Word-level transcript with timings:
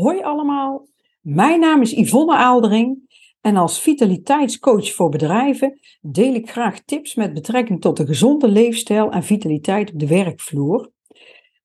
Hoi 0.00 0.22
allemaal, 0.22 0.88
mijn 1.20 1.60
naam 1.60 1.80
is 1.80 1.92
Yvonne 1.92 2.36
Aaldering 2.36 2.98
en 3.40 3.56
als 3.56 3.80
vitaliteitscoach 3.80 4.92
voor 4.92 5.08
bedrijven 5.08 5.78
deel 6.00 6.34
ik 6.34 6.50
graag 6.50 6.80
tips 6.80 7.14
met 7.14 7.34
betrekking 7.34 7.80
tot 7.80 7.98
een 7.98 8.06
gezonde 8.06 8.48
leefstijl 8.48 9.10
en 9.10 9.22
vitaliteit 9.22 9.92
op 9.92 9.98
de 9.98 10.06
werkvloer. 10.06 10.90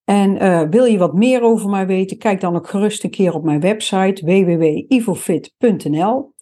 En 0.03 0.43
uh, 0.43 0.61
wil 0.69 0.85
je 0.85 0.97
wat 0.97 1.13
meer 1.13 1.41
over 1.41 1.69
mij 1.69 1.87
weten, 1.87 2.17
kijk 2.17 2.41
dan 2.41 2.55
ook 2.55 2.67
gerust 2.67 3.03
een 3.03 3.09
keer 3.09 3.33
op 3.33 3.43
mijn 3.43 3.59
website 3.59 4.25
www.ivofit.nl 4.25 6.33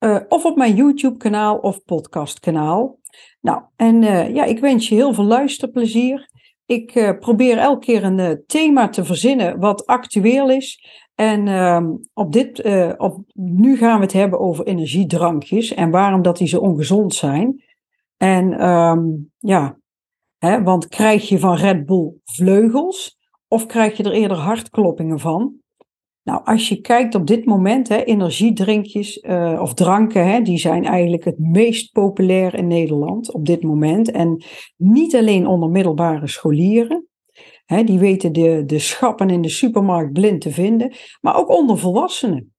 uh, 0.00 0.20
of 0.28 0.44
op 0.44 0.56
mijn 0.56 0.74
YouTube-kanaal 0.74 1.56
of 1.56 1.84
podcastkanaal. 1.84 2.98
Nou, 3.40 3.62
en 3.76 4.02
uh, 4.02 4.34
ja, 4.34 4.44
ik 4.44 4.58
wens 4.58 4.88
je 4.88 4.94
heel 4.94 5.14
veel 5.14 5.24
luisterplezier. 5.24 6.30
Ik 6.66 6.94
uh, 6.94 7.18
probeer 7.18 7.58
elke 7.58 7.84
keer 7.86 8.04
een 8.04 8.18
uh, 8.18 8.30
thema 8.46 8.88
te 8.88 9.04
verzinnen 9.04 9.58
wat 9.58 9.86
actueel 9.86 10.50
is. 10.50 10.84
En 11.14 11.46
uh, 11.46 11.80
op 12.12 12.32
dit, 12.32 12.62
op, 12.96 13.24
nu 13.32 13.76
gaan 13.76 13.96
we 13.96 14.04
het 14.04 14.12
hebben 14.12 14.38
over 14.40 14.66
energiedrankjes 14.66 15.74
en 15.74 15.90
waarom 15.90 16.22
dat 16.22 16.36
die 16.36 16.48
zo 16.48 16.58
ongezond 16.58 17.14
zijn. 17.14 17.64
En 18.16 18.68
um, 18.68 19.32
ja, 19.38 19.78
hè, 20.38 20.62
want 20.62 20.88
krijg 20.88 21.28
je 21.28 21.38
van 21.38 21.56
Red 21.56 21.86
Bull 21.86 22.12
vleugels 22.24 23.16
of 23.48 23.66
krijg 23.66 23.96
je 23.96 24.02
er 24.02 24.12
eerder 24.12 24.36
hartkloppingen 24.36 25.20
van? 25.20 25.54
Nou, 26.26 26.40
als 26.44 26.68
je 26.68 26.80
kijkt 26.80 27.14
op 27.14 27.26
dit 27.26 27.44
moment, 27.44 27.88
hè, 27.88 28.02
energiedrinkjes 28.02 29.22
uh, 29.22 29.58
of 29.62 29.74
dranken, 29.74 30.28
hè, 30.28 30.40
die 30.40 30.58
zijn 30.58 30.84
eigenlijk 30.84 31.24
het 31.24 31.38
meest 31.38 31.92
populair 31.92 32.54
in 32.54 32.66
Nederland 32.66 33.32
op 33.32 33.46
dit 33.46 33.62
moment. 33.62 34.10
En 34.10 34.44
niet 34.76 35.14
alleen 35.14 35.46
onder 35.46 35.68
middelbare 35.68 36.28
scholieren, 36.28 37.06
hè, 37.64 37.84
die 37.84 37.98
weten 37.98 38.32
de, 38.32 38.62
de 38.66 38.78
schappen 38.78 39.30
in 39.30 39.42
de 39.42 39.48
supermarkt 39.48 40.12
blind 40.12 40.40
te 40.40 40.50
vinden, 40.50 40.92
maar 41.20 41.36
ook 41.36 41.48
onder 41.48 41.78
volwassenen. 41.78 42.54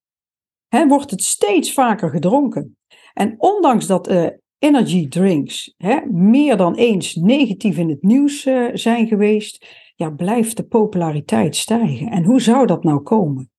Hè, 0.67 0.87
wordt 0.87 1.11
het 1.11 1.23
steeds 1.23 1.73
vaker 1.73 2.09
gedronken. 2.09 2.77
En 3.13 3.35
ondanks 3.37 3.87
dat 3.87 4.09
uh, 4.09 4.27
energy 4.59 5.07
drinks 5.07 5.73
hè, 5.77 6.05
meer 6.11 6.57
dan 6.57 6.75
eens 6.75 7.15
negatief 7.15 7.77
in 7.77 7.89
het 7.89 8.01
nieuws 8.01 8.45
uh, 8.45 8.69
zijn 8.73 9.07
geweest, 9.07 9.67
ja, 9.95 10.09
blijft 10.09 10.57
de 10.57 10.63
populariteit 10.63 11.55
stijgen. 11.55 12.07
En 12.07 12.23
hoe 12.23 12.41
zou 12.41 12.65
dat 12.65 12.83
nou 12.83 13.01
komen? 13.01 13.51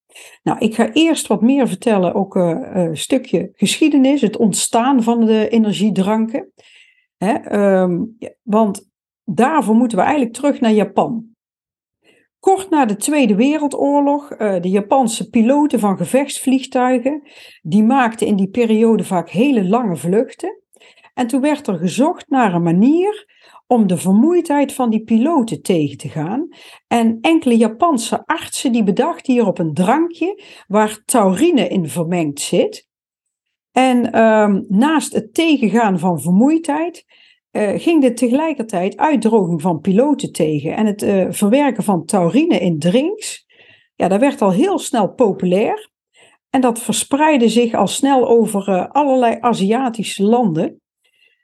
Nou, 0.42 0.58
ik 0.58 0.74
ga 0.74 0.92
eerst 0.92 1.26
wat 1.26 1.42
meer 1.42 1.68
vertellen, 1.68 2.14
ook 2.14 2.36
uh, 2.36 2.58
een 2.72 2.96
stukje 2.96 3.50
geschiedenis, 3.52 4.20
het 4.20 4.36
ontstaan 4.36 5.02
van 5.02 5.26
de 5.26 5.48
energiedranken. 5.48 6.52
Hè, 7.16 7.60
um, 7.80 8.16
want 8.42 8.90
daarvoor 9.24 9.74
moeten 9.74 9.98
we 9.98 10.04
eigenlijk 10.04 10.34
terug 10.34 10.60
naar 10.60 10.72
Japan. 10.72 11.26
Kort 12.38 12.70
na 12.70 12.84
de 12.84 12.96
Tweede 12.96 13.34
Wereldoorlog, 13.34 14.32
uh, 14.32 14.60
de 14.60 14.70
Japanse 14.70 15.28
piloten 15.28 15.78
van 15.78 15.96
gevechtsvliegtuigen, 15.96 17.22
die 17.62 17.82
maakten 17.82 18.26
in 18.26 18.36
die 18.36 18.48
periode 18.48 19.04
vaak 19.04 19.30
hele 19.30 19.68
lange 19.68 19.96
vluchten. 19.96 20.62
En 21.14 21.26
toen 21.26 21.40
werd 21.40 21.66
er 21.66 21.78
gezocht 21.78 22.28
naar 22.28 22.54
een 22.54 22.62
manier 22.62 23.37
om 23.68 23.86
de 23.86 23.96
vermoeidheid 23.96 24.72
van 24.72 24.90
die 24.90 25.04
piloten 25.04 25.62
tegen 25.62 25.96
te 25.96 26.08
gaan. 26.08 26.48
En 26.86 27.18
enkele 27.20 27.56
Japanse 27.56 28.26
artsen 28.26 28.72
die 28.72 28.82
bedachten 28.82 29.32
hierop 29.32 29.58
een 29.58 29.74
drankje 29.74 30.42
waar 30.66 31.02
taurine 31.04 31.68
in 31.68 31.88
vermengd 31.88 32.40
zit. 32.40 32.88
En 33.72 34.22
um, 34.22 34.64
naast 34.68 35.12
het 35.12 35.34
tegengaan 35.34 35.98
van 35.98 36.20
vermoeidheid 36.20 37.04
uh, 37.52 37.70
ging 37.76 38.02
dit 38.02 38.16
tegelijkertijd 38.16 38.96
uitdroging 38.96 39.62
van 39.62 39.80
piloten 39.80 40.32
tegen. 40.32 40.76
En 40.76 40.86
het 40.86 41.02
uh, 41.02 41.26
verwerken 41.30 41.84
van 41.84 42.04
taurine 42.04 42.58
in 42.58 42.78
drinks, 42.78 43.46
ja, 43.94 44.08
dat 44.08 44.20
werd 44.20 44.42
al 44.42 44.52
heel 44.52 44.78
snel 44.78 45.12
populair. 45.14 45.90
En 46.50 46.60
dat 46.60 46.80
verspreidde 46.80 47.48
zich 47.48 47.74
al 47.74 47.86
snel 47.86 48.28
over 48.28 48.68
uh, 48.68 48.86
allerlei 48.88 49.36
Aziatische 49.40 50.22
landen. 50.22 50.80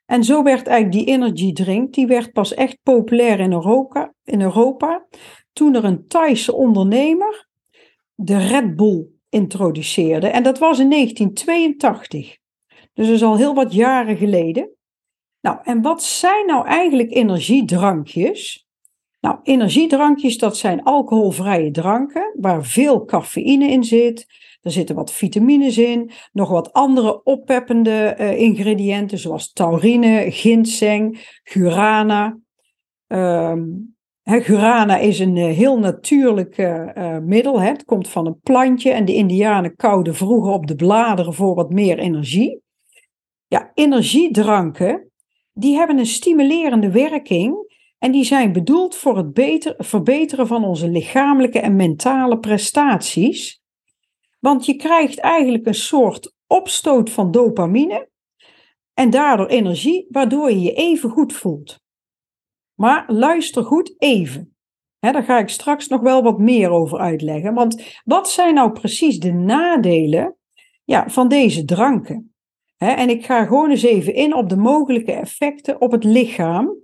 En 0.07 0.25
zo 0.25 0.43
werd 0.43 0.67
eigenlijk 0.67 1.07
die 1.07 1.15
energy 1.15 1.53
drink, 1.53 1.95
die 1.95 2.07
werd 2.07 2.33
pas 2.33 2.55
echt 2.55 2.79
populair 2.83 3.41
in 3.41 3.53
Europa, 3.53 4.15
in 4.25 4.41
Europa 4.41 5.07
toen 5.53 5.75
er 5.75 5.85
een 5.85 6.07
Thaise 6.09 6.53
ondernemer 6.55 7.47
de 8.15 8.39
Red 8.39 8.77
Bull 8.77 9.07
introduceerde. 9.29 10.27
En 10.27 10.43
dat 10.43 10.59
was 10.59 10.79
in 10.79 10.91
1982. 10.91 12.37
Dus 12.93 13.07
dat 13.07 13.15
is 13.15 13.23
al 13.23 13.37
heel 13.37 13.55
wat 13.55 13.73
jaren 13.73 14.17
geleden. 14.17 14.71
Nou, 15.41 15.59
en 15.63 15.83
wat 15.83 16.03
zijn 16.03 16.47
nou 16.47 16.67
eigenlijk 16.67 17.11
energiedrankjes? 17.11 18.67
Nou, 19.21 19.39
energiedrankjes, 19.43 20.39
dat 20.39 20.57
zijn 20.57 20.83
alcoholvrije 20.83 21.71
dranken 21.71 22.35
waar 22.41 22.65
veel 22.65 23.05
cafeïne 23.05 23.71
in 23.71 23.85
zit, 23.85 24.27
er 24.65 24.71
zitten 24.71 24.95
wat 24.95 25.13
vitamines 25.13 25.79
in, 25.79 26.11
nog 26.33 26.49
wat 26.49 26.73
andere 26.73 27.23
oppeppende 27.23 28.17
uh, 28.21 28.39
ingrediënten, 28.41 29.19
zoals 29.19 29.53
taurine, 29.53 30.31
ginseng, 30.31 31.39
gurana. 31.43 32.39
Um, 33.07 33.97
he, 34.23 34.41
gurana 34.41 34.97
is 34.97 35.19
een 35.19 35.37
uh, 35.37 35.57
heel 35.57 35.79
natuurlijk 35.79 36.59
uh, 36.59 37.19
middel. 37.19 37.61
Het 37.61 37.85
komt 37.85 38.09
van 38.09 38.27
een 38.27 38.41
plantje 38.41 38.91
en 38.91 39.05
de 39.05 39.15
Indianen 39.15 39.77
kouden 39.77 40.15
vroeger 40.15 40.53
op 40.53 40.67
de 40.67 40.75
bladeren 40.75 41.35
voor 41.35 41.55
wat 41.55 41.71
meer 41.71 41.99
energie. 41.99 42.61
Ja, 43.47 43.71
energiedranken, 43.75 45.11
die 45.53 45.77
hebben 45.77 45.99
een 45.99 46.07
stimulerende 46.07 46.91
werking 46.91 47.73
en 47.99 48.13
die 48.13 48.25
zijn 48.25 48.53
bedoeld 48.53 48.95
voor 48.95 49.17
het 49.17 49.33
beter, 49.33 49.75
verbeteren 49.79 50.47
van 50.47 50.65
onze 50.65 50.89
lichamelijke 50.89 51.59
en 51.59 51.77
mentale 51.77 52.39
prestaties. 52.39 53.63
Want 54.45 54.67
je 54.67 54.77
krijgt 54.77 55.19
eigenlijk 55.19 55.67
een 55.67 55.75
soort 55.75 56.35
opstoot 56.47 57.11
van 57.11 57.31
dopamine 57.31 58.09
en 58.95 59.11
daardoor 59.11 59.47
energie, 59.47 60.07
waardoor 60.11 60.51
je 60.51 60.61
je 60.61 60.73
even 60.73 61.11
goed 61.11 61.33
voelt. 61.33 61.81
Maar 62.75 63.05
luister 63.07 63.65
goed 63.65 63.95
even. 63.99 64.57
He, 64.99 65.13
daar 65.13 65.23
ga 65.23 65.39
ik 65.39 65.49
straks 65.49 65.89
nog 65.89 66.01
wel 66.01 66.23
wat 66.23 66.39
meer 66.39 66.71
over 66.71 66.99
uitleggen. 66.99 67.55
Want 67.55 68.01
wat 68.05 68.29
zijn 68.31 68.55
nou 68.55 68.73
precies 68.73 69.19
de 69.19 69.33
nadelen 69.33 70.37
ja, 70.85 71.09
van 71.09 71.29
deze 71.29 71.65
dranken? 71.65 72.35
En 72.77 73.09
ik 73.09 73.25
ga 73.25 73.45
gewoon 73.45 73.71
eens 73.71 73.83
even 73.83 74.15
in 74.15 74.35
op 74.35 74.49
de 74.49 74.57
mogelijke 74.57 75.13
effecten 75.13 75.81
op 75.81 75.93
het 75.93 76.05
lichaam. 76.05 76.75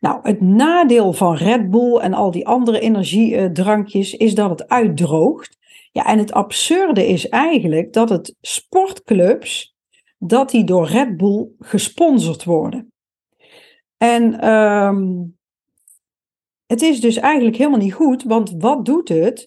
Nou, 0.00 0.18
het 0.22 0.40
nadeel 0.40 1.12
van 1.12 1.34
Red 1.34 1.70
Bull 1.70 1.96
en 1.96 2.14
al 2.14 2.30
die 2.30 2.46
andere 2.46 2.80
energiedrankjes 2.80 4.14
is 4.14 4.34
dat 4.34 4.50
het 4.50 4.68
uitdroogt. 4.68 5.55
Ja, 5.96 6.06
en 6.06 6.18
het 6.18 6.32
absurde 6.32 7.06
is 7.06 7.28
eigenlijk 7.28 7.92
dat 7.92 8.08
het 8.08 8.34
sportclubs, 8.40 9.76
dat 10.18 10.50
die 10.50 10.64
door 10.64 10.86
Red 10.86 11.16
Bull 11.16 11.48
gesponsord 11.58 12.44
worden. 12.44 12.92
En 13.96 14.48
um, 14.50 15.36
het 16.66 16.82
is 16.82 17.00
dus 17.00 17.16
eigenlijk 17.16 17.56
helemaal 17.56 17.78
niet 17.78 17.94
goed, 17.94 18.22
want 18.22 18.54
wat 18.58 18.84
doet 18.84 19.08
het? 19.08 19.46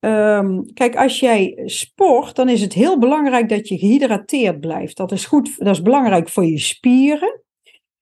Um, 0.00 0.72
kijk, 0.72 0.96
als 0.96 1.20
jij 1.20 1.62
sport, 1.64 2.36
dan 2.36 2.48
is 2.48 2.60
het 2.60 2.72
heel 2.72 2.98
belangrijk 2.98 3.48
dat 3.48 3.68
je 3.68 3.78
gehydrateerd 3.78 4.60
blijft. 4.60 4.96
Dat 4.96 5.12
is 5.12 5.24
goed, 5.24 5.58
dat 5.58 5.74
is 5.74 5.82
belangrijk 5.82 6.28
voor 6.28 6.44
je 6.44 6.58
spieren. 6.58 7.42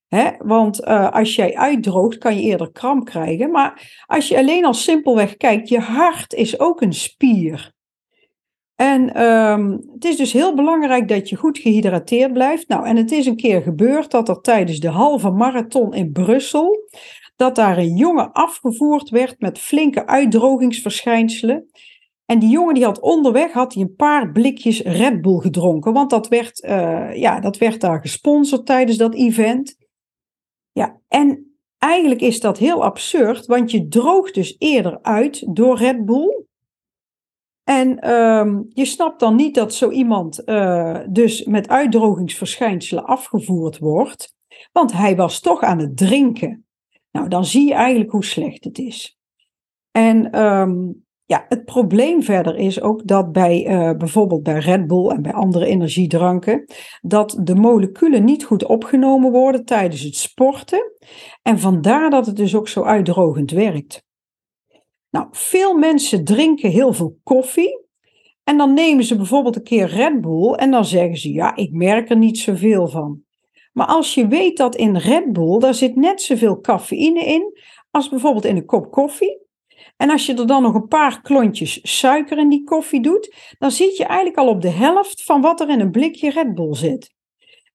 Hè? 0.07 0.31
Want 0.37 0.81
uh, 0.81 1.11
als 1.11 1.35
jij 1.35 1.55
uitdroogt, 1.55 2.17
kan 2.17 2.35
je 2.35 2.41
eerder 2.41 2.71
kramp 2.71 3.05
krijgen. 3.05 3.51
Maar 3.51 4.03
als 4.05 4.27
je 4.27 4.37
alleen 4.37 4.65
al 4.65 4.73
simpelweg 4.73 5.37
kijkt, 5.37 5.69
je 5.69 5.79
hart 5.79 6.33
is 6.33 6.59
ook 6.59 6.81
een 6.81 6.93
spier. 6.93 7.73
En 8.75 9.23
um, 9.23 9.71
het 9.93 10.05
is 10.05 10.17
dus 10.17 10.31
heel 10.31 10.55
belangrijk 10.55 11.07
dat 11.07 11.29
je 11.29 11.35
goed 11.35 11.57
gehydrateerd 11.57 12.33
blijft. 12.33 12.67
Nou, 12.67 12.85
en 12.85 12.95
het 12.95 13.11
is 13.11 13.25
een 13.25 13.35
keer 13.35 13.61
gebeurd 13.61 14.11
dat 14.11 14.29
er 14.29 14.41
tijdens 14.41 14.79
de 14.79 14.89
halve 14.89 15.29
marathon 15.29 15.93
in 15.93 16.11
Brussel, 16.11 16.89
dat 17.35 17.55
daar 17.55 17.77
een 17.77 17.95
jongen 17.95 18.31
afgevoerd 18.31 19.09
werd 19.09 19.39
met 19.39 19.59
flinke 19.59 20.07
uitdrogingsverschijnselen. 20.07 21.69
En 22.25 22.39
die 22.39 22.49
jongen 22.49 22.73
die 22.73 22.83
had 22.83 22.99
onderweg 22.99 23.51
had 23.51 23.73
hij 23.73 23.83
een 23.83 23.95
paar 23.95 24.31
blikjes 24.31 24.81
Red 24.81 25.21
Bull 25.21 25.39
gedronken, 25.39 25.93
want 25.93 26.09
dat 26.09 26.27
werd, 26.27 26.63
uh, 26.63 27.15
ja, 27.15 27.39
dat 27.39 27.57
werd 27.57 27.81
daar 27.81 28.01
gesponsord 28.01 28.65
tijdens 28.65 28.97
dat 28.97 29.15
event. 29.15 29.75
Ja, 30.71 30.99
en 31.07 31.57
eigenlijk 31.77 32.21
is 32.21 32.39
dat 32.39 32.57
heel 32.57 32.83
absurd, 32.83 33.45
want 33.45 33.71
je 33.71 33.87
droogt 33.87 34.33
dus 34.33 34.55
eerder 34.57 34.99
uit 35.01 35.55
door 35.55 35.77
Red 35.77 36.05
Bull. 36.05 36.45
En 37.65 38.11
um, 38.11 38.65
je 38.69 38.85
snapt 38.85 39.19
dan 39.19 39.35
niet 39.35 39.55
dat 39.55 39.73
zo 39.73 39.89
iemand 39.89 40.41
uh, 40.45 40.99
dus 41.09 41.43
met 41.43 41.69
uitdrogingsverschijnselen 41.69 43.05
afgevoerd 43.05 43.77
wordt, 43.77 44.35
want 44.71 44.93
hij 44.93 45.15
was 45.15 45.39
toch 45.39 45.61
aan 45.61 45.79
het 45.79 45.97
drinken. 45.97 46.65
Nou, 47.11 47.27
dan 47.27 47.45
zie 47.45 47.67
je 47.67 47.73
eigenlijk 47.73 48.11
hoe 48.11 48.25
slecht 48.25 48.63
het 48.63 48.77
is. 48.77 49.17
En 49.91 50.41
um, 50.41 51.05
ja, 51.25 51.45
het 51.49 51.65
probleem 51.65 52.23
verder 52.23 52.55
is 52.55 52.81
ook 52.81 53.07
dat 53.07 53.31
bij 53.31 53.67
uh, 53.67 53.97
bijvoorbeeld 53.97 54.43
bij 54.43 54.59
Red 54.59 54.87
Bull 54.87 55.07
en 55.07 55.21
bij 55.21 55.33
andere 55.33 55.65
energiedranken, 55.65 56.65
dat 57.01 57.39
de 57.43 57.55
moleculen 57.55 58.23
niet 58.23 58.43
goed 58.43 58.65
opgenomen 58.65 59.31
worden 59.31 59.65
tijdens 59.65 60.01
het 60.01 60.15
sporten. 60.15 60.91
En 61.41 61.59
vandaar 61.59 62.09
dat 62.09 62.25
het 62.25 62.35
dus 62.35 62.55
ook 62.55 62.67
zo 62.67 62.83
uitdrogend 62.83 63.51
werkt. 63.51 64.03
Nou, 65.15 65.27
veel 65.31 65.73
mensen 65.73 66.23
drinken 66.23 66.69
heel 66.69 66.93
veel 66.93 67.19
koffie. 67.23 67.83
En 68.43 68.57
dan 68.57 68.73
nemen 68.73 69.03
ze 69.03 69.15
bijvoorbeeld 69.15 69.55
een 69.55 69.63
keer 69.63 69.87
Red 69.87 70.21
Bull 70.21 70.53
en 70.53 70.71
dan 70.71 70.85
zeggen 70.85 71.17
ze, 71.17 71.33
ja, 71.33 71.55
ik 71.55 71.71
merk 71.71 72.09
er 72.09 72.17
niet 72.17 72.37
zoveel 72.37 72.87
van. 72.87 73.21
Maar 73.73 73.87
als 73.87 74.13
je 74.13 74.27
weet 74.27 74.57
dat 74.57 74.75
in 74.75 74.97
Red 74.97 75.33
Bull, 75.33 75.59
daar 75.59 75.73
zit 75.73 75.95
net 75.95 76.21
zoveel 76.21 76.59
cafeïne 76.59 77.25
in 77.25 77.59
als 77.91 78.09
bijvoorbeeld 78.09 78.45
in 78.45 78.55
een 78.55 78.65
kop 78.65 78.91
koffie. 78.91 79.41
En 79.97 80.09
als 80.09 80.25
je 80.25 80.33
er 80.33 80.47
dan 80.47 80.61
nog 80.61 80.73
een 80.73 80.87
paar 80.87 81.21
klontjes 81.21 81.99
suiker 81.99 82.37
in 82.37 82.49
die 82.49 82.63
koffie 82.63 83.01
doet, 83.01 83.35
dan 83.59 83.71
zit 83.71 83.97
je 83.97 84.05
eigenlijk 84.05 84.37
al 84.37 84.47
op 84.47 84.61
de 84.61 84.69
helft 84.69 85.23
van 85.23 85.41
wat 85.41 85.61
er 85.61 85.69
in 85.69 85.79
een 85.79 85.91
blikje 85.91 86.29
Red 86.29 86.55
Bull 86.55 86.73
zit. 86.73 87.13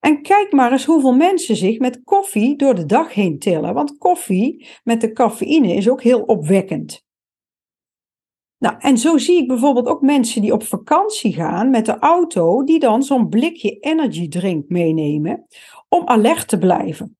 En 0.01 0.23
kijk 0.23 0.53
maar 0.53 0.73
eens 0.73 0.85
hoeveel 0.85 1.15
mensen 1.15 1.57
zich 1.57 1.79
met 1.79 2.01
koffie 2.05 2.57
door 2.57 2.75
de 2.75 2.87
dag 2.87 3.15
heen 3.15 3.39
tillen. 3.39 3.75
Want 3.75 3.99
koffie 3.99 4.67
met 4.85 5.01
de 5.01 5.13
cafeïne 5.13 5.75
is 5.75 5.89
ook 5.89 6.03
heel 6.03 6.21
opwekkend. 6.21 7.09
Nou, 8.61 8.75
en 8.79 8.99
zo 8.99 9.19
zie 9.19 9.39
ik 9.39 9.49
bijvoorbeeld 9.49 9.87
ook 9.87 10.01
mensen 10.01 10.43
die 10.43 10.53
op 10.53 10.63
vakantie 10.63 11.33
gaan 11.33 11.71
met 11.71 11.87
de 11.87 11.99
auto, 11.99 12.65
die 12.65 12.79
dan 12.79 13.03
zo'n 13.03 13.29
blikje 13.29 13.79
energy 13.79 14.29
drink 14.29 14.69
meenemen 14.69 15.47
om 15.89 16.07
alert 16.07 16.49
te 16.49 16.59
blijven. 16.59 17.17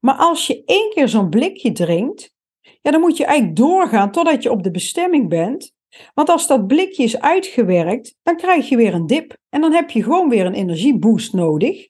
Maar 0.00 0.14
als 0.14 0.46
je 0.46 0.62
één 0.64 0.90
keer 0.90 1.08
zo'n 1.08 1.28
blikje 1.28 1.72
drinkt, 1.72 2.34
ja, 2.82 2.90
dan 2.90 3.00
moet 3.00 3.16
je 3.16 3.24
eigenlijk 3.24 3.56
doorgaan 3.56 4.10
totdat 4.10 4.42
je 4.42 4.50
op 4.50 4.62
de 4.62 4.70
bestemming 4.70 5.28
bent. 5.28 5.72
Want 6.14 6.28
als 6.28 6.46
dat 6.46 6.66
blikje 6.66 7.02
is 7.02 7.20
uitgewerkt, 7.20 8.16
dan 8.22 8.36
krijg 8.36 8.68
je 8.68 8.76
weer 8.76 8.94
een 8.94 9.06
dip. 9.06 9.36
En 9.48 9.60
dan 9.60 9.72
heb 9.72 9.90
je 9.90 10.02
gewoon 10.02 10.28
weer 10.28 10.46
een 10.46 10.54
energieboost 10.54 11.32
nodig. 11.32 11.88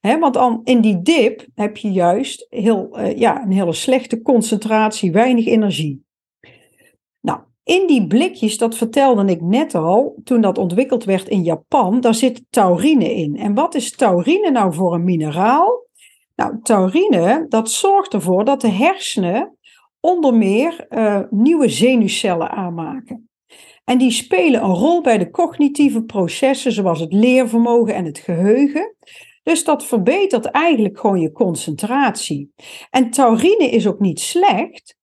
He, 0.00 0.18
want 0.18 0.34
dan 0.34 0.60
in 0.64 0.80
die 0.80 1.02
dip 1.02 1.46
heb 1.54 1.76
je 1.76 1.92
juist 1.92 2.46
heel, 2.48 2.98
uh, 2.98 3.18
ja, 3.18 3.42
een 3.42 3.52
hele 3.52 3.72
slechte 3.72 4.22
concentratie, 4.22 5.12
weinig 5.12 5.46
energie. 5.46 6.08
In 7.70 7.86
die 7.86 8.06
blikjes, 8.06 8.58
dat 8.58 8.76
vertelde 8.76 9.24
ik 9.24 9.40
net 9.40 9.74
al, 9.74 10.20
toen 10.24 10.40
dat 10.40 10.58
ontwikkeld 10.58 11.04
werd 11.04 11.28
in 11.28 11.42
Japan, 11.42 12.00
daar 12.00 12.14
zit 12.14 12.44
taurine 12.50 13.14
in. 13.14 13.36
En 13.36 13.54
wat 13.54 13.74
is 13.74 13.96
taurine 13.96 14.50
nou 14.50 14.74
voor 14.74 14.94
een 14.94 15.04
mineraal? 15.04 15.86
Nou, 16.36 16.60
taurine, 16.62 17.46
dat 17.48 17.70
zorgt 17.70 18.14
ervoor 18.14 18.44
dat 18.44 18.60
de 18.60 18.68
hersenen 18.68 19.56
onder 20.00 20.34
meer 20.34 20.86
uh, 20.88 21.20
nieuwe 21.30 21.68
zenuwcellen 21.68 22.50
aanmaken. 22.50 23.28
En 23.84 23.98
die 23.98 24.10
spelen 24.10 24.62
een 24.62 24.74
rol 24.74 25.00
bij 25.00 25.18
de 25.18 25.30
cognitieve 25.30 26.02
processen, 26.02 26.72
zoals 26.72 27.00
het 27.00 27.12
leervermogen 27.12 27.94
en 27.94 28.04
het 28.04 28.18
geheugen. 28.18 28.94
Dus 29.42 29.64
dat 29.64 29.84
verbetert 29.84 30.46
eigenlijk 30.46 30.98
gewoon 30.98 31.20
je 31.20 31.32
concentratie. 31.32 32.52
En 32.90 33.10
taurine 33.10 33.70
is 33.70 33.86
ook 33.86 34.00
niet 34.00 34.20
slecht, 34.20 34.98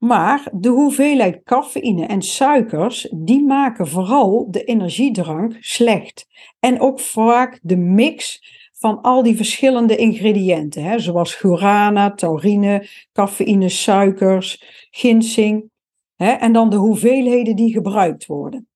maar 0.00 0.48
de 0.52 0.68
hoeveelheid 0.68 1.42
cafeïne 1.44 2.06
en 2.06 2.22
suikers, 2.22 3.08
die 3.14 3.44
maken 3.44 3.88
vooral 3.88 4.46
de 4.50 4.64
energiedrank 4.64 5.56
slecht. 5.60 6.26
En 6.60 6.80
ook 6.80 7.00
vaak 7.00 7.58
de 7.62 7.76
mix 7.76 8.42
van 8.72 9.00
al 9.00 9.22
die 9.22 9.36
verschillende 9.36 9.96
ingrediënten, 9.96 10.82
hè, 10.82 10.98
zoals 10.98 11.34
guarana, 11.34 12.14
taurine, 12.14 12.88
cafeïne, 13.12 13.68
suikers, 13.68 14.62
ginseng. 14.90 15.70
Hè, 16.16 16.30
en 16.30 16.52
dan 16.52 16.70
de 16.70 16.76
hoeveelheden 16.76 17.56
die 17.56 17.72
gebruikt 17.72 18.26
worden. 18.26 18.68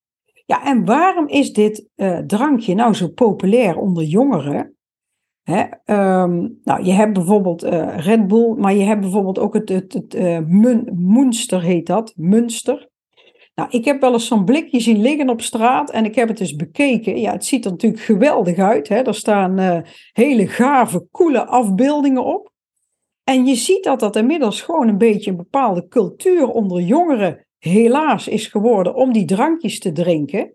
Ja, 0.47 0.65
en 0.65 0.85
waarom 0.85 1.29
is 1.29 1.53
dit 1.53 1.89
uh, 1.97 2.19
drankje 2.19 2.75
nou 2.75 2.95
zo 2.95 3.09
populair 3.09 3.77
onder 3.77 4.03
jongeren? 4.03 4.74
Hè, 5.45 5.63
um, 6.23 6.61
nou, 6.65 6.85
je 6.85 6.93
hebt 6.93 7.13
bijvoorbeeld 7.13 7.65
uh, 7.65 7.99
Red 7.99 8.27
Bull, 8.27 8.55
maar 8.57 8.75
je 8.75 8.85
hebt 8.85 9.01
bijvoorbeeld 9.01 9.39
ook 9.39 9.55
het, 9.55 9.69
het, 9.69 9.93
het 9.93 10.15
uh, 10.15 10.39
Munster 10.93 11.63
heet 11.63 11.87
dat, 11.87 12.13
Munster. 12.17 12.89
Nou, 13.55 13.69
ik 13.71 13.85
heb 13.85 14.01
wel 14.01 14.13
eens 14.13 14.27
zo'n 14.27 14.45
blikje 14.45 14.81
zien 14.81 15.01
liggen 15.01 15.29
op 15.29 15.41
straat 15.41 15.91
en 15.91 16.05
ik 16.05 16.15
heb 16.15 16.29
het 16.29 16.41
eens 16.41 16.57
bekeken. 16.57 17.21
Ja, 17.21 17.33
het 17.33 17.45
ziet 17.45 17.65
er 17.65 17.71
natuurlijk 17.71 18.03
geweldig 18.03 18.59
uit. 18.59 18.89
Hè? 18.89 19.03
Er 19.03 19.15
staan 19.15 19.61
uh, 19.61 19.79
hele 20.13 20.47
gave, 20.47 21.07
coole 21.11 21.47
afbeeldingen 21.47 22.25
op. 22.25 22.53
En 23.25 23.47
je 23.47 23.55
ziet 23.55 23.85
dat 23.85 24.01
dat 24.01 24.17
inmiddels 24.17 24.61
gewoon 24.61 24.89
een 24.89 24.99
beetje 24.99 25.31
een 25.31 25.37
bepaalde 25.37 25.89
cultuur 25.89 26.49
onder 26.49 26.81
jongeren 26.81 27.47
helaas 27.59 28.29
is 28.29 28.47
geworden 28.47 28.95
om 28.95 29.13
die 29.13 29.25
drankjes 29.25 29.79
te 29.79 29.93
drinken. 29.93 30.55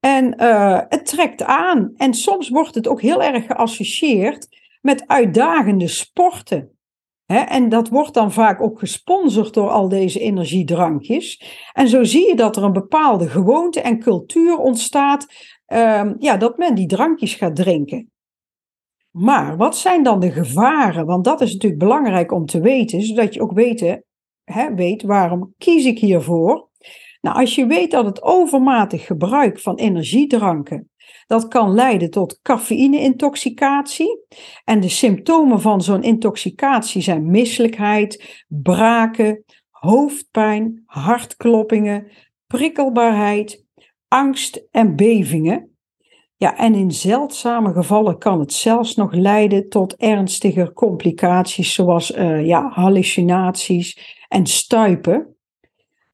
En 0.00 0.34
uh, 0.42 0.80
het 0.88 1.06
trekt 1.06 1.42
aan. 1.42 1.92
En 1.96 2.14
soms 2.14 2.48
wordt 2.48 2.74
het 2.74 2.88
ook 2.88 3.00
heel 3.00 3.22
erg 3.22 3.46
geassocieerd 3.46 4.48
met 4.80 5.06
uitdagende 5.06 5.88
sporten 5.88 6.78
en 7.28 7.68
dat 7.68 7.88
wordt 7.88 8.14
dan 8.14 8.32
vaak 8.32 8.60
ook 8.60 8.78
gesponsord 8.78 9.54
door 9.54 9.68
al 9.68 9.88
deze 9.88 10.20
energiedrankjes. 10.20 11.42
En 11.72 11.88
zo 11.88 12.04
zie 12.04 12.26
je 12.26 12.34
dat 12.34 12.56
er 12.56 12.62
een 12.62 12.72
bepaalde 12.72 13.28
gewoonte 13.28 13.80
en 13.80 13.98
cultuur 13.98 14.56
ontstaat, 14.56 15.26
um, 15.66 16.16
ja, 16.18 16.36
dat 16.36 16.58
men 16.58 16.74
die 16.74 16.86
drankjes 16.86 17.34
gaat 17.34 17.56
drinken. 17.56 18.10
Maar 19.10 19.56
wat 19.56 19.76
zijn 19.76 20.02
dan 20.02 20.20
de 20.20 20.30
gevaren? 20.30 21.06
Want 21.06 21.24
dat 21.24 21.40
is 21.40 21.52
natuurlijk 21.52 21.82
belangrijk 21.82 22.32
om 22.32 22.46
te 22.46 22.60
weten, 22.60 23.02
zodat 23.02 23.34
je 23.34 23.42
ook 23.42 23.52
weet, 23.52 24.02
weet 24.74 25.02
waarom 25.02 25.54
kies 25.58 25.84
ik 25.84 25.98
hiervoor. 25.98 26.67
Nou, 27.20 27.36
als 27.36 27.54
je 27.54 27.66
weet 27.66 27.90
dat 27.90 28.04
het 28.04 28.22
overmatig 28.22 29.06
gebruik 29.06 29.60
van 29.60 29.76
energiedranken 29.76 30.90
dat 31.28 31.48
kan 31.48 31.74
leiden 31.74 32.10
tot 32.10 32.40
cafeïne-intoxicatie. 32.42 34.24
En 34.64 34.80
de 34.80 34.88
symptomen 34.88 35.60
van 35.60 35.82
zo'n 35.82 36.02
intoxicatie 36.02 37.02
zijn 37.02 37.30
misselijkheid, 37.30 38.44
braken, 38.48 39.44
hoofdpijn, 39.70 40.82
hartkloppingen, 40.86 42.10
prikkelbaarheid, 42.46 43.64
angst 44.08 44.66
en 44.70 44.96
bevingen. 44.96 45.76
Ja, 46.36 46.56
en 46.56 46.74
in 46.74 46.90
zeldzame 46.90 47.72
gevallen 47.72 48.18
kan 48.18 48.40
het 48.40 48.52
zelfs 48.52 48.94
nog 48.94 49.12
leiden 49.12 49.68
tot 49.68 49.96
ernstige 49.96 50.72
complicaties 50.72 51.74
zoals 51.74 52.10
uh, 52.10 52.46
ja, 52.46 52.68
hallucinaties 52.68 54.16
en 54.28 54.46
stuipen. 54.46 55.36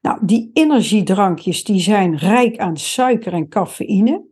Nou, 0.05 0.17
die 0.21 0.49
energiedrankjes 0.53 1.63
die 1.63 1.79
zijn 1.79 2.17
rijk 2.17 2.57
aan 2.57 2.77
suiker 2.77 3.33
en 3.33 3.47
cafeïne. 3.47 4.25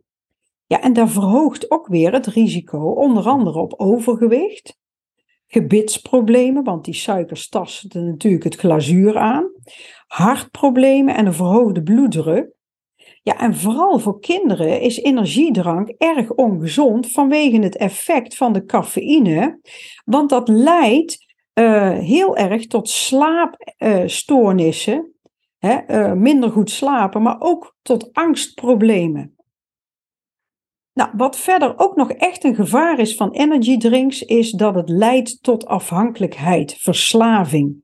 Ja, 0.66 0.80
en 0.80 0.92
dat 0.92 1.10
verhoogt 1.10 1.70
ook 1.70 1.86
weer 1.86 2.12
het 2.12 2.26
risico, 2.26 2.78
onder 2.78 3.28
andere 3.28 3.58
op 3.58 3.74
overgewicht, 3.76 4.78
gebitsproblemen, 5.46 6.64
want 6.64 6.84
die 6.84 6.94
suikers 6.94 7.48
tasten 7.48 8.06
natuurlijk 8.06 8.44
het 8.44 8.54
glazuur 8.54 9.18
aan, 9.18 9.50
hartproblemen 10.06 11.14
en 11.14 11.26
een 11.26 11.34
verhoogde 11.34 11.82
bloeddruk. 11.82 12.52
Ja, 13.22 13.38
en 13.38 13.54
vooral 13.54 13.98
voor 13.98 14.20
kinderen 14.20 14.80
is 14.80 15.02
energiedrank 15.02 15.88
erg 15.88 16.30
ongezond 16.30 17.10
vanwege 17.10 17.58
het 17.58 17.76
effect 17.76 18.36
van 18.36 18.52
de 18.52 18.64
cafeïne, 18.64 19.60
want 20.04 20.30
dat 20.30 20.48
leidt 20.48 21.34
uh, 21.54 21.98
heel 21.98 22.36
erg 22.36 22.66
tot 22.66 22.88
slaapstoornissen, 22.88 25.13
uh, 25.64 26.12
minder 26.12 26.50
goed 26.50 26.70
slapen, 26.70 27.22
maar 27.22 27.36
ook 27.38 27.76
tot 27.82 28.12
angstproblemen. 28.12 29.34
Nou, 30.92 31.10
wat 31.16 31.36
verder 31.36 31.78
ook 31.78 31.96
nog 31.96 32.10
echt 32.10 32.44
een 32.44 32.54
gevaar 32.54 32.98
is 32.98 33.16
van 33.16 33.30
energy 33.30 33.76
drinks, 33.76 34.22
is 34.22 34.50
dat 34.50 34.74
het 34.74 34.88
leidt 34.88 35.42
tot 35.42 35.66
afhankelijkheid, 35.66 36.74
verslaving. 36.78 37.83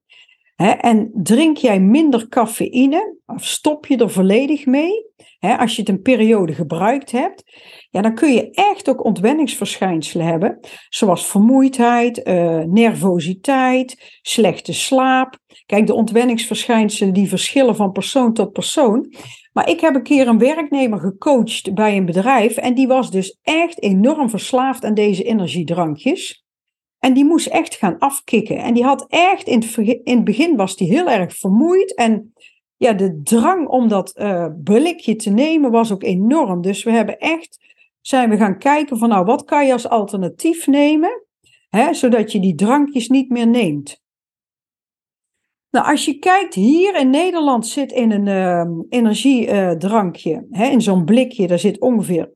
En 0.61 1.11
drink 1.15 1.57
jij 1.57 1.81
minder 1.81 2.29
cafeïne, 2.29 3.17
of 3.27 3.45
stop 3.45 3.87
je 3.87 3.97
er 3.97 4.11
volledig 4.11 4.67
mee, 4.67 5.09
als 5.41 5.75
je 5.75 5.81
het 5.81 5.91
een 5.91 6.03
periode 6.03 6.53
gebruikt 6.53 7.11
hebt, 7.11 7.43
ja, 7.91 8.01
dan 8.01 8.15
kun 8.15 8.33
je 8.33 8.51
echt 8.51 8.89
ook 8.89 9.05
ontwenningsverschijnselen 9.05 10.27
hebben, 10.27 10.59
zoals 10.89 11.27
vermoeidheid, 11.27 12.27
uh, 12.27 12.59
nervositeit, 12.59 14.19
slechte 14.23 14.73
slaap. 14.73 15.39
Kijk, 15.67 15.87
de 15.87 15.95
ontwenningsverschijnselen 15.95 17.15
die 17.15 17.29
verschillen 17.29 17.77
van 17.77 17.93
persoon 17.93 18.33
tot 18.33 18.53
persoon. 18.53 19.15
Maar 19.53 19.69
ik 19.69 19.81
heb 19.81 19.95
een 19.95 20.03
keer 20.03 20.29
een 20.29 20.39
werknemer 20.39 20.99
gecoacht 20.99 21.75
bij 21.75 21.97
een 21.97 22.05
bedrijf 22.05 22.57
en 22.57 22.75
die 22.75 22.87
was 22.87 23.11
dus 23.11 23.39
echt 23.43 23.83
enorm 23.83 24.31
verslaafd 24.31 24.85
aan 24.85 24.95
deze 24.95 25.23
energiedrankjes. 25.23 26.45
En 27.01 27.15
die 27.15 27.25
moest 27.25 27.47
echt 27.47 27.75
gaan 27.75 27.99
afkicken. 27.99 28.57
En 28.57 28.75
die 28.75 28.85
had 28.85 29.07
echt, 29.09 29.47
in 29.47 29.61
het, 29.61 29.77
in 29.77 30.17
het 30.17 30.25
begin 30.25 30.57
was 30.57 30.77
die 30.77 30.89
heel 30.89 31.11
erg 31.11 31.37
vermoeid 31.37 31.95
en 31.95 32.33
ja, 32.77 32.93
de 32.93 33.21
drang 33.23 33.69
om 33.69 33.89
dat 33.89 34.13
uh, 34.17 34.47
blikje 34.65 35.17
te 35.17 35.31
nemen 35.31 35.71
was 35.71 35.93
ook 35.93 36.03
enorm. 36.03 36.61
Dus 36.61 36.83
we 36.83 36.91
hebben 36.91 37.19
echt, 37.19 37.59
zijn 38.01 38.31
we 38.31 38.37
gaan 38.37 38.59
kijken 38.59 38.99
van 38.99 39.09
nou, 39.09 39.25
wat 39.25 39.45
kan 39.45 39.67
je 39.67 39.73
als 39.73 39.89
alternatief 39.89 40.67
nemen, 40.67 41.27
hè, 41.69 41.95
zodat 41.95 42.33
je 42.33 42.41
die 42.41 42.55
drankjes 42.55 43.09
niet 43.09 43.31
meer 43.31 43.47
neemt. 43.47 44.03
Nou, 45.71 45.87
als 45.87 46.05
je 46.05 46.19
kijkt, 46.19 46.55
hier 46.55 46.97
in 46.97 47.11
Nederland 47.11 47.67
zit 47.67 47.93
in 47.93 48.11
een 48.11 48.27
uh, 48.27 48.85
energiedrankje, 48.89 50.47
uh, 50.51 50.73
in 50.73 50.81
zo'n 50.81 51.05
blikje, 51.05 51.47
daar 51.47 51.59
zit 51.59 51.81
ongeveer 51.81 52.33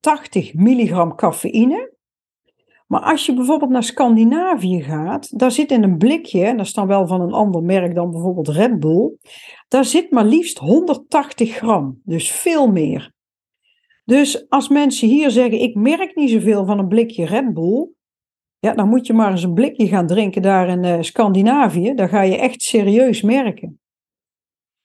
80 0.00 0.54
milligram 0.54 1.14
cafeïne. 1.14 1.95
Maar 2.86 3.00
als 3.00 3.26
je 3.26 3.34
bijvoorbeeld 3.34 3.70
naar 3.70 3.82
Scandinavië 3.82 4.82
gaat, 4.82 5.38
daar 5.38 5.50
zit 5.50 5.70
in 5.70 5.82
een 5.82 5.98
blikje, 5.98 6.44
en 6.44 6.56
dat 6.56 6.66
is 6.66 6.72
dan 6.72 6.86
wel 6.86 7.06
van 7.06 7.20
een 7.20 7.32
ander 7.32 7.62
merk 7.62 7.94
dan 7.94 8.10
bijvoorbeeld 8.10 8.48
Red 8.48 8.80
Bull, 8.80 9.16
daar 9.68 9.84
zit 9.84 10.10
maar 10.10 10.24
liefst 10.24 10.58
180 10.58 11.54
gram, 11.54 12.00
dus 12.04 12.30
veel 12.30 12.66
meer. 12.66 13.14
Dus 14.04 14.48
als 14.48 14.68
mensen 14.68 15.08
hier 15.08 15.30
zeggen, 15.30 15.60
ik 15.60 15.74
merk 15.74 16.14
niet 16.14 16.30
zoveel 16.30 16.66
van 16.66 16.78
een 16.78 16.88
blikje 16.88 17.26
Red 17.26 17.54
Bull, 17.54 17.88
ja, 18.58 18.74
dan 18.74 18.88
moet 18.88 19.06
je 19.06 19.12
maar 19.12 19.30
eens 19.30 19.42
een 19.42 19.54
blikje 19.54 19.86
gaan 19.86 20.06
drinken 20.06 20.42
daar 20.42 20.68
in 20.68 20.84
uh, 20.84 20.96
Scandinavië. 21.00 21.94
Dan 21.94 22.08
ga 22.08 22.22
je 22.22 22.36
echt 22.36 22.62
serieus 22.62 23.22
merken. 23.22 23.80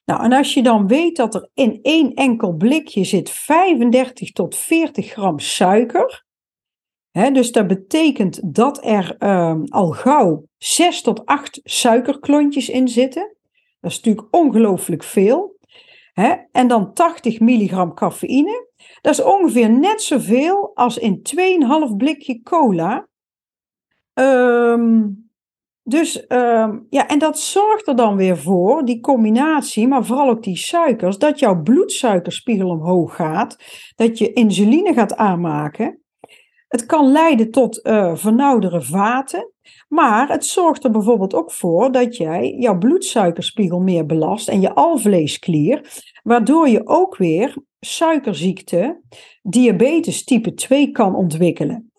Nou, 0.06 0.24
en 0.24 0.34
als 0.34 0.54
je 0.54 0.64
dan 0.64 0.88
weet 0.88 1.16
dat 1.16 1.36
er 1.36 1.50
in 1.54 1.80
één 1.82 2.14
enkel 2.14 2.54
blikje 2.54 3.04
zit 3.04 3.30
35 3.30 4.32
tot 4.32 4.56
40 4.56 5.12
gram 5.12 5.40
suiker. 5.40 6.26
Dus 7.12 7.52
dat 7.52 7.68
betekent 7.68 8.54
dat 8.56 8.86
er 8.86 9.16
uh, 9.20 9.56
al 9.68 9.92
gauw 9.92 10.46
6 10.58 11.02
tot 11.02 11.26
8 11.26 11.60
suikerklontjes 11.64 12.70
in 12.70 12.88
zitten. 12.88 13.36
Dat 13.80 13.92
is 13.92 13.98
natuurlijk 13.98 14.36
ongelooflijk 14.36 15.04
veel. 15.04 15.60
En 16.52 16.68
dan 16.68 16.94
80 16.94 17.40
milligram 17.40 17.94
cafeïne. 17.94 18.68
Dat 19.02 19.14
is 19.14 19.24
ongeveer 19.24 19.70
net 19.70 20.02
zoveel 20.02 20.72
als 20.74 20.98
in 20.98 21.22
2,5 21.90 21.96
blikje 21.98 22.42
cola. 22.42 23.08
Um, 24.14 25.30
dus 25.84 26.26
um, 26.28 26.88
ja, 26.90 27.08
en 27.08 27.20
dat 27.20 27.40
zorgt 27.40 27.88
er 27.88 27.96
dan 27.96 28.16
weer 28.16 28.38
voor, 28.38 28.86
die 28.86 29.00
combinatie, 29.00 29.88
maar 29.88 30.06
vooral 30.06 30.30
ook 30.30 30.44
die 30.44 30.58
suikers, 30.58 31.18
dat 31.18 31.40
jouw 31.40 31.62
bloedsuikerspiegel 31.62 32.70
omhoog 32.70 33.16
gaat, 33.16 33.58
dat 33.96 34.18
je 34.18 34.34
insuline 34.34 34.94
gaat 34.94 35.16
aanmaken. 35.16 36.01
Het 36.72 36.86
kan 36.86 37.12
leiden 37.12 37.52
tot 37.52 37.80
uh, 37.84 38.16
vernauwdere 38.16 38.82
vaten, 38.82 39.52
maar 39.88 40.30
het 40.30 40.46
zorgt 40.46 40.84
er 40.84 40.92
bijvoorbeeld 40.92 41.34
ook 41.34 41.52
voor 41.52 41.92
dat 41.92 42.18
jij 42.18 42.56
jouw 42.60 42.78
bloedsuikerspiegel 42.78 43.80
meer 43.80 44.06
belast 44.06 44.50
en 44.50 44.62
je 44.62 44.74
alvleesklier, 44.74 46.02
waardoor 46.24 46.70
je 46.70 46.88
ook 46.88 47.18
weer 47.18 47.58
suikerziekte, 47.80 49.02
diabetes 49.42 50.24
type 50.24 50.54
2 50.54 50.92
kan 50.92 51.16
ontwikkelen. 51.16 51.92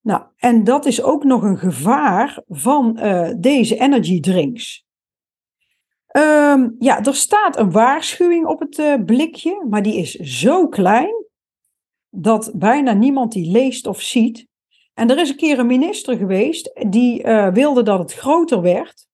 Nou, 0.00 0.22
en 0.36 0.64
dat 0.64 0.86
is 0.86 1.02
ook 1.02 1.24
nog 1.24 1.42
een 1.42 1.58
gevaar 1.58 2.42
van 2.48 2.98
uh, 3.02 3.30
deze 3.36 3.78
energy 3.78 4.20
drinks. 4.20 4.84
Um, 6.16 6.76
ja, 6.78 7.04
er 7.04 7.14
staat 7.14 7.58
een 7.58 7.70
waarschuwing 7.70 8.46
op 8.46 8.60
het 8.60 8.78
uh, 8.78 8.94
blikje, 9.04 9.66
maar 9.70 9.82
die 9.82 9.96
is 9.96 10.14
zo 10.14 10.68
klein 10.68 11.23
dat 12.14 12.52
bijna 12.54 12.92
niemand 12.92 13.32
die 13.32 13.50
leest 13.50 13.86
of 13.86 14.00
ziet. 14.00 14.46
En 14.94 15.10
er 15.10 15.18
is 15.18 15.30
een 15.30 15.36
keer 15.36 15.58
een 15.58 15.66
minister 15.66 16.16
geweest 16.16 16.84
die 16.88 17.24
uh, 17.24 17.48
wilde 17.48 17.82
dat 17.82 17.98
het 17.98 18.12
groter 18.12 18.60
werd. 18.60 19.06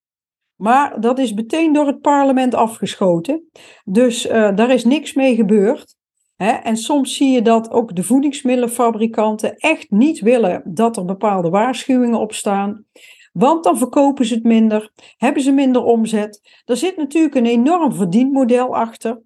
Maar 0.56 1.00
dat 1.00 1.18
is 1.18 1.32
meteen 1.32 1.72
door 1.72 1.86
het 1.86 2.00
parlement 2.00 2.54
afgeschoten. 2.54 3.48
Dus 3.84 4.22
daar 4.32 4.70
is 4.70 4.84
niks 4.84 5.14
mee 5.14 5.34
gebeurd. 5.34 5.96
En 6.36 6.76
soms 6.76 7.16
zie 7.16 7.30
je 7.30 7.42
dat 7.42 7.70
ook 7.70 7.96
de 7.96 8.02
voedingsmiddelenfabrikanten 8.02 9.56
echt 9.56 9.90
niet 9.90 10.20
willen 10.20 10.62
dat 10.64 10.96
er 10.96 11.04
bepaalde 11.04 11.50
waarschuwingen 11.50 12.18
op 12.18 12.32
staan. 12.32 12.84
Want 13.32 13.64
dan 13.64 13.78
verkopen 13.78 14.24
ze 14.24 14.34
het 14.34 14.42
minder, 14.42 14.90
hebben 15.16 15.42
ze 15.42 15.52
minder 15.52 15.82
omzet. 15.82 16.60
Er 16.64 16.76
zit 16.76 16.96
natuurlijk 16.96 17.34
een 17.34 17.46
enorm 17.46 17.94
verdienmodel 17.94 18.76
achter. 18.76 19.22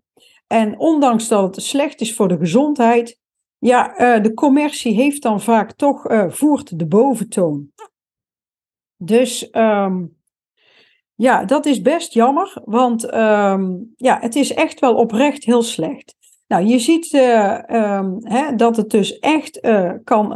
En 0.46 0.78
ondanks 0.78 1.28
dat 1.28 1.54
het 1.54 1.64
slecht 1.64 2.00
is 2.00 2.14
voor 2.14 2.28
de 2.28 2.38
gezondheid, 2.38 3.20
ja, 3.64 3.96
eh, 3.96 4.22
de 4.22 4.34
commercie 4.34 4.94
heeft 4.94 5.22
dan 5.22 5.40
vaak 5.40 5.72
toch, 5.72 6.10
uh, 6.10 6.24
voert 6.28 6.78
de 6.78 6.86
boventoon. 6.86 7.72
Dus 8.96 9.48
um, 9.52 10.16
ja, 11.14 11.44
dat 11.44 11.66
is 11.66 11.82
best 11.82 12.12
jammer, 12.12 12.62
want 12.64 13.14
um, 13.14 13.92
ja, 13.96 14.18
het 14.20 14.34
is 14.34 14.54
echt 14.54 14.80
wel 14.80 14.94
oprecht 14.94 15.44
heel 15.44 15.62
slecht. 15.62 16.14
Nou, 16.46 16.64
je 16.64 16.78
ziet 16.78 17.12
uh, 17.12 17.58
um, 17.70 18.18
hè, 18.22 18.54
dat 18.54 18.76
het 18.76 18.90
dus 18.90 19.18
echt 19.18 19.60
kan 20.04 20.28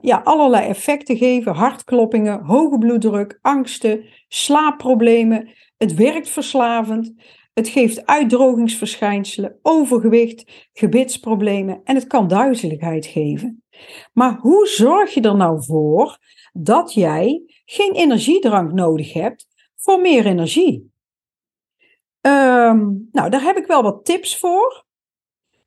ja, 0.00 0.20
allerlei 0.24 0.68
effecten 0.68 1.16
geven. 1.16 1.54
Hartkloppingen, 1.54 2.44
hoge 2.44 2.78
bloeddruk, 2.78 3.38
angsten, 3.42 4.04
slaapproblemen. 4.28 5.48
Het 5.76 5.94
werkt 5.94 6.28
verslavend. 6.28 7.12
Het 7.54 7.68
geeft 7.68 8.06
uitdrogingsverschijnselen, 8.06 9.58
overgewicht, 9.62 10.68
gebitsproblemen 10.72 11.80
en 11.84 11.94
het 11.94 12.06
kan 12.06 12.28
duizeligheid 12.28 13.06
geven. 13.06 13.64
Maar 14.12 14.38
hoe 14.38 14.66
zorg 14.66 15.14
je 15.14 15.20
er 15.20 15.36
nou 15.36 15.64
voor 15.64 16.18
dat 16.52 16.92
jij 16.92 17.42
geen 17.64 17.92
energiedrank 17.92 18.72
nodig 18.72 19.12
hebt 19.12 19.46
voor 19.76 20.00
meer 20.00 20.26
energie? 20.26 20.92
Um, 22.20 23.08
nou, 23.12 23.30
daar 23.30 23.42
heb 23.42 23.56
ik 23.56 23.66
wel 23.66 23.82
wat 23.82 24.04
tips 24.04 24.38
voor. 24.38 24.84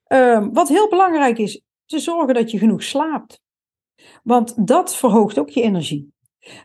Um, 0.07 0.53
wat 0.53 0.67
heel 0.67 0.89
belangrijk 0.89 1.37
is, 1.37 1.61
te 1.85 1.99
zorgen 1.99 2.33
dat 2.33 2.51
je 2.51 2.57
genoeg 2.57 2.83
slaapt. 2.83 3.41
Want 4.23 4.67
dat 4.67 4.95
verhoogt 4.95 5.39
ook 5.39 5.49
je 5.49 5.61
energie. 5.61 6.13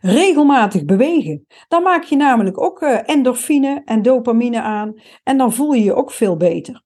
Regelmatig 0.01 0.85
bewegen. 0.85 1.45
Dan 1.67 1.83
maak 1.83 2.03
je 2.03 2.15
namelijk 2.15 2.61
ook 2.61 2.81
uh, 2.81 2.99
endorfine 3.05 3.81
en 3.85 4.01
dopamine 4.01 4.61
aan. 4.61 4.93
En 5.23 5.37
dan 5.37 5.53
voel 5.53 5.73
je 5.73 5.83
je 5.83 5.93
ook 5.93 6.11
veel 6.11 6.37
beter. 6.37 6.83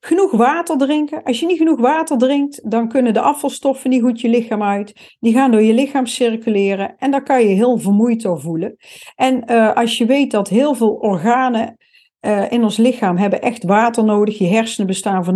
Genoeg 0.00 0.30
water 0.30 0.78
drinken. 0.78 1.22
Als 1.22 1.40
je 1.40 1.46
niet 1.46 1.58
genoeg 1.58 1.80
water 1.80 2.18
drinkt, 2.18 2.70
dan 2.70 2.88
kunnen 2.88 3.12
de 3.12 3.20
afvalstoffen 3.20 3.90
niet 3.90 4.02
goed 4.02 4.20
je 4.20 4.28
lichaam 4.28 4.62
uit. 4.62 5.16
Die 5.20 5.32
gaan 5.32 5.50
door 5.50 5.62
je 5.62 5.74
lichaam 5.74 6.06
circuleren 6.06 6.96
en 6.98 7.10
daar 7.10 7.22
kan 7.22 7.40
je 7.42 7.54
heel 7.54 7.78
vermoeid 7.78 8.22
door 8.22 8.40
voelen. 8.40 8.76
En 9.14 9.42
uh, 9.46 9.72
als 9.72 9.98
je 9.98 10.06
weet 10.06 10.30
dat 10.30 10.48
heel 10.48 10.74
veel 10.74 10.92
organen 10.92 11.76
uh, 12.20 12.52
in 12.52 12.62
ons 12.62 12.76
lichaam 12.76 13.16
hebben 13.16 13.42
echt 13.42 13.64
water 13.64 14.04
nodig. 14.04 14.38
Je 14.38 14.46
hersenen 14.46 14.86
bestaan 14.86 15.24
voor 15.24 15.34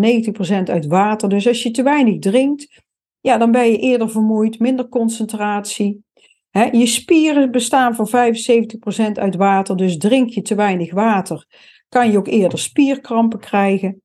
90% 0.59 0.63
uit 0.65 0.87
water. 0.87 1.29
Dus 1.29 1.47
als 1.47 1.63
je 1.63 1.71
te 1.71 1.83
weinig 1.83 2.19
drinkt, 2.19 2.83
ja, 3.21 3.39
dan 3.39 3.51
ben 3.51 3.71
je 3.71 3.79
eerder 3.79 4.11
vermoeid, 4.11 4.59
minder 4.59 4.89
concentratie. 4.89 6.05
Je 6.51 6.87
spieren 6.87 7.51
bestaan 7.51 7.95
voor 7.95 8.09
75% 8.09 9.13
uit 9.13 9.37
water. 9.37 9.77
Dus 9.77 9.97
drink 9.97 10.31
je 10.31 10.43
te 10.43 10.55
weinig 10.55 10.93
water, 10.93 11.47
kan 11.89 12.11
je 12.11 12.19
ook 12.19 12.29
eerder 12.29 12.59
spierkrampen 12.59 13.41
krijgen. 13.41 14.03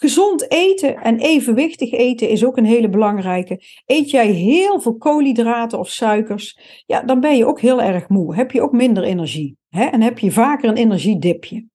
Gezond 0.00 0.50
eten 0.50 0.96
en 0.96 1.18
evenwichtig 1.18 1.92
eten 1.92 2.28
is 2.28 2.44
ook 2.44 2.56
een 2.56 2.64
hele 2.64 2.88
belangrijke. 2.88 3.62
Eet 3.86 4.10
jij 4.10 4.26
heel 4.26 4.80
veel 4.80 4.96
koolhydraten 4.96 5.78
of 5.78 5.88
suikers, 5.88 6.58
ja, 6.86 7.02
dan 7.02 7.20
ben 7.20 7.36
je 7.36 7.46
ook 7.46 7.60
heel 7.60 7.82
erg 7.82 8.08
moe. 8.08 8.34
Heb 8.34 8.50
je 8.50 8.62
ook 8.62 8.72
minder 8.72 9.02
energie. 9.02 9.56
Hè? 9.68 9.84
En 9.84 10.00
heb 10.00 10.18
je 10.18 10.32
vaker 10.32 10.68
een 10.68 10.76
energiedipje. 10.76 11.66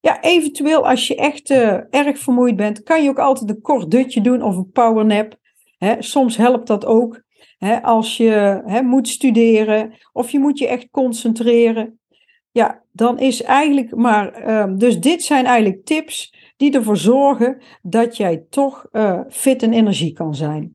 Ja, 0.00 0.22
eventueel 0.22 0.88
als 0.88 1.06
je 1.06 1.16
echt 1.16 1.50
uh, 1.50 1.78
erg 1.90 2.18
vermoeid 2.18 2.56
bent, 2.56 2.82
kan 2.82 3.02
je 3.02 3.08
ook 3.08 3.18
altijd 3.18 3.50
een 3.50 3.60
kort 3.60 3.90
dutje 3.90 4.20
doen 4.20 4.42
of 4.42 4.56
een 4.56 4.70
powernap. 4.70 5.36
Hè, 5.78 6.02
soms 6.02 6.36
helpt 6.36 6.66
dat 6.66 6.86
ook. 6.86 7.22
Als 7.82 8.16
je 8.16 8.62
moet 8.84 9.08
studeren 9.08 9.92
of 10.12 10.30
je 10.30 10.38
moet 10.38 10.58
je 10.58 10.68
echt 10.68 10.88
concentreren. 10.90 12.00
Ja, 12.50 12.82
dan 12.92 13.18
is 13.18 13.42
eigenlijk 13.42 13.96
maar. 13.96 14.48
Uh, 14.48 14.76
dus 14.76 15.00
dit 15.00 15.22
zijn 15.22 15.44
eigenlijk 15.44 15.84
tips 15.84 16.34
die 16.56 16.72
ervoor 16.72 16.96
zorgen 16.96 17.62
dat 17.82 18.16
jij 18.16 18.44
toch 18.50 18.86
uh, 18.92 19.20
fit 19.28 19.62
en 19.62 19.72
energie 19.72 20.12
kan 20.12 20.34
zijn. 20.34 20.74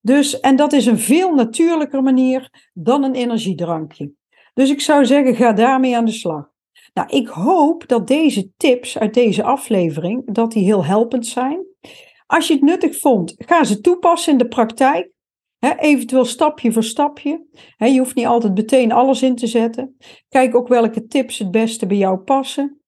Dus, 0.00 0.40
en 0.40 0.56
dat 0.56 0.72
is 0.72 0.86
een 0.86 0.98
veel 0.98 1.34
natuurlijker 1.34 2.02
manier 2.02 2.70
dan 2.72 3.02
een 3.02 3.14
energiedrankje. 3.14 4.12
Dus 4.54 4.70
ik 4.70 4.80
zou 4.80 5.06
zeggen, 5.06 5.34
ga 5.34 5.52
daarmee 5.52 5.96
aan 5.96 6.04
de 6.04 6.12
slag. 6.12 6.50
Nou, 6.94 7.08
ik 7.08 7.28
hoop 7.28 7.88
dat 7.88 8.06
deze 8.06 8.50
tips 8.56 8.98
uit 8.98 9.14
deze 9.14 9.42
aflevering, 9.42 10.34
dat 10.34 10.52
die 10.52 10.64
heel 10.64 10.84
helpend 10.84 11.26
zijn. 11.26 11.66
Als 12.26 12.48
je 12.48 12.54
het 12.54 12.62
nuttig 12.62 12.98
vond, 12.98 13.34
ga 13.36 13.64
ze 13.64 13.80
toepassen 13.80 14.32
in 14.32 14.38
de 14.38 14.48
praktijk. 14.48 15.10
Eventueel 15.60 16.24
stapje 16.24 16.72
voor 16.72 16.84
stapje. 16.84 17.46
je 17.76 17.98
hoeft 17.98 18.14
niet 18.14 18.26
altijd 18.26 18.54
meteen 18.54 18.92
alles 18.92 19.22
in 19.22 19.36
te 19.36 19.46
zetten. 19.46 19.96
Kijk 20.28 20.54
ook 20.54 20.68
welke 20.68 21.06
tips 21.06 21.38
het 21.38 21.50
beste 21.50 21.86
bij 21.86 21.96
jou 21.96 22.18
passen. 22.18 22.80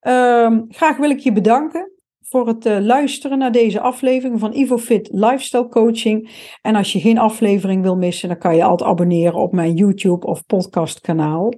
Um, 0.00 0.64
graag 0.68 0.96
wil 0.96 1.10
ik 1.10 1.18
je 1.18 1.32
bedanken 1.32 1.92
voor 2.20 2.46
het 2.46 2.66
uh, 2.66 2.78
luisteren 2.78 3.38
naar 3.38 3.52
deze 3.52 3.80
aflevering 3.80 4.40
van 4.40 4.54
IvoFit 4.54 5.08
Lifestyle 5.12 5.68
Coaching. 5.68 6.30
En 6.62 6.74
als 6.74 6.92
je 6.92 7.00
geen 7.00 7.18
aflevering 7.18 7.82
wil 7.82 7.96
missen, 7.96 8.28
dan 8.28 8.38
kan 8.38 8.56
je 8.56 8.64
altijd 8.64 8.90
abonneren 8.90 9.40
op 9.40 9.52
mijn 9.52 9.74
YouTube 9.74 10.26
of 10.26 10.46
podcastkanaal. 10.46 11.52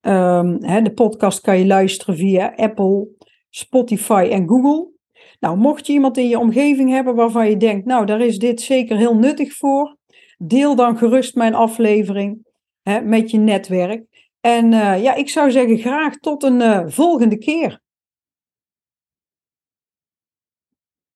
Um, 0.00 0.58
de 0.60 0.92
podcast 0.94 1.40
kan 1.40 1.58
je 1.58 1.66
luisteren 1.66 2.16
via 2.16 2.52
Apple, 2.56 3.08
Spotify 3.50 4.28
en 4.30 4.48
Google. 4.48 4.97
Nou, 5.40 5.56
mocht 5.56 5.86
je 5.86 5.92
iemand 5.92 6.16
in 6.16 6.28
je 6.28 6.38
omgeving 6.38 6.90
hebben 6.90 7.14
waarvan 7.14 7.48
je 7.48 7.56
denkt, 7.56 7.86
nou, 7.86 8.06
daar 8.06 8.20
is 8.20 8.38
dit 8.38 8.60
zeker 8.60 8.96
heel 8.96 9.16
nuttig 9.16 9.52
voor, 9.52 9.96
deel 10.38 10.74
dan 10.74 10.98
gerust 10.98 11.34
mijn 11.34 11.54
aflevering 11.54 12.46
hè, 12.82 13.00
met 13.00 13.30
je 13.30 13.38
netwerk. 13.38 14.04
En 14.40 14.72
uh, 14.72 15.02
ja, 15.02 15.14
ik 15.14 15.28
zou 15.28 15.50
zeggen 15.50 15.78
graag 15.78 16.16
tot 16.16 16.42
een 16.42 16.60
uh, 16.60 16.82
volgende 16.86 17.38
keer. 17.38 17.80